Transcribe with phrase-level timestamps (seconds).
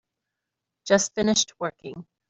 [0.87, 2.07] Just finished working.